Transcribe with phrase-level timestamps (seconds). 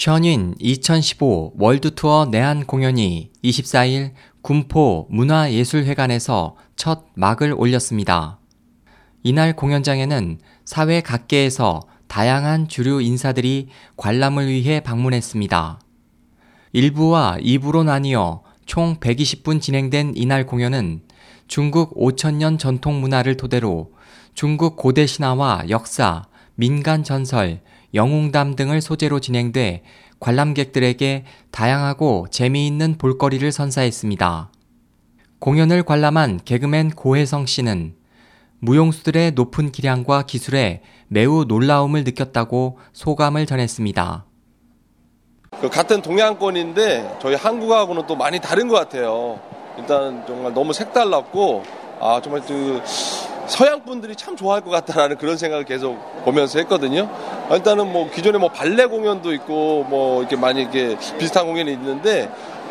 [0.00, 8.38] 션인 2015 월드투어 내한 공연이 24일 군포 문화예술회관에서 첫 막을 올렸습니다.
[9.22, 13.68] 이날 공연장에는 사회 각계에서 다양한 주류 인사들이
[13.98, 15.80] 관람을 위해 방문했습니다.
[16.74, 21.02] 1부와 2부로 나뉘어 총 120분 진행된 이날 공연은
[21.46, 23.92] 중국 5천년 전통 문화를 토대로
[24.32, 26.24] 중국 고대 신화와 역사,
[26.54, 27.60] 민간 전설,
[27.94, 29.82] 영웅담 등을 소재로 진행돼
[30.20, 34.52] 관람객들에게 다양하고 재미있는 볼거리를 선사했습니다.
[35.38, 37.94] 공연을 관람한 개그맨 고혜성 씨는
[38.58, 44.26] 무용수들의 높은 기량과 기술에 매우 놀라움을 느꼈다고 소감을 전했습니다.
[45.60, 49.40] 그 같은 동양권인데 저희 한국하고는 또 많이 다른 것 같아요.
[49.78, 51.62] 일단 정말 너무 색달랐고
[52.00, 52.80] 아 정말 그
[53.50, 57.10] 서양 분들이 참 좋아할 것 같다라는 그런 생각을 계속 보면서 했거든요.
[57.50, 62.30] 일단은 뭐 기존에 뭐 발레 공연도 있고 뭐 이렇게 많이 이렇게 비슷한 공연이 있는데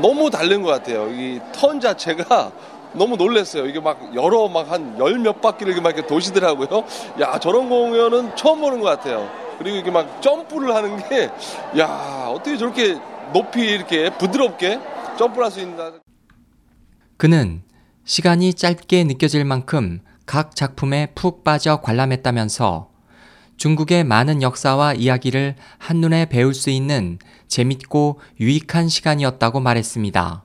[0.00, 1.08] 너무 다른 것 같아요.
[1.10, 2.52] 이 턴 자체가
[2.94, 3.66] 너무 놀랐어요.
[3.66, 6.84] 이게 막 여러 막 한 열 몇 바퀴를 이렇게 막 이렇게 도시더라고요.
[7.20, 9.28] 야 저런 공연은 처음 보는 것 같아요.
[9.58, 11.30] 그리고 이게 막 점프를 하는 게
[11.78, 12.96] 야 어떻게 저렇게
[13.32, 14.78] 높이 이렇게 부드럽게
[15.18, 15.92] 점프를 할수 있나.
[17.16, 17.62] 그는
[18.04, 20.00] 시간이 짧게 느껴질 만큼
[20.30, 22.88] 각 작품에 푹 빠져 관람했다면서
[23.56, 30.44] 중국의 많은 역사와 이야기를 한눈에 배울 수 있는 재밌고 유익한 시간이었다고 말했습니다.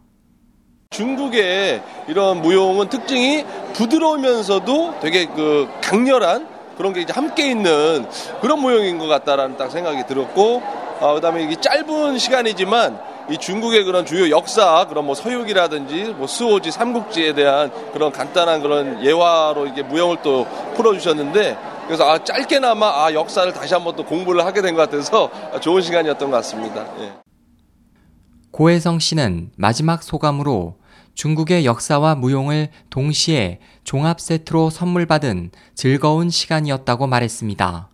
[0.89, 8.07] 중국의 이런 무용은 특징이 부드러우면서도 되게 그 강렬한 그런 게 이제 함께 있는
[8.41, 10.63] 그런 모형인 것 같다라는 딱 생각이 들었고
[10.99, 16.71] 어, 그다음에 이게 짧은 시간이지만 이 중국의 그런 주요 역사 그런 뭐 서유기라든지 뭐 수호지
[16.71, 20.45] 삼국지에 대한 그런 간단한 그런 예화로 이게 무용을 또
[20.75, 25.31] 풀어주셨는데 그래서 아 짧게나마 아 역사를 다시 한번 또 공부를 하게 된 것 같아서
[25.61, 26.85] 좋은 시간이었던 것 같습니다.
[26.99, 27.13] 예.
[28.51, 30.77] 고혜성 씨는 마지막 소감으로
[31.13, 37.89] 중국의 역사와 무용을 동시에 종합 세트로 선물 받은 즐거운 시간이었다고 말했습니다.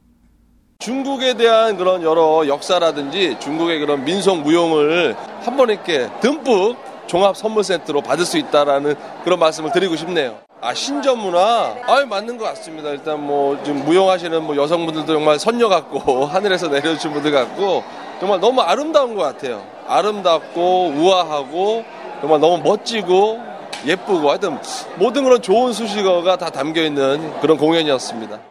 [0.82, 6.76] 중국에 대한 그런 여러 역사라든지 중국의 그런 민속 무용을 한 번에 이렇게 듬뿍
[7.06, 10.40] 종합 선물 세트로 받을 수 있다라는 그런 말씀을 드리고 싶네요.
[10.60, 12.90] 아 신전 문화, 아 맞는 것 같습니다.
[12.90, 17.84] 일단 뭐 지금 무용하시는 뭐 여성분들도 정말 선녀 같고 하늘에서 내려오신 분들 같고
[18.20, 19.64] 정말 너무 아름다운 것 같아요.
[19.88, 21.84] 아름답고 우아하고
[22.22, 23.40] 정말 너무 멋지고
[23.86, 24.58] 예쁘고 하여튼
[24.96, 28.51] 모든 그런 좋은 수식어가 다 담겨 있는 그런 공연이었습니다.